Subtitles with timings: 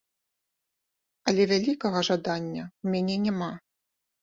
[1.33, 3.51] Але вялікага жадання ў мяне няма.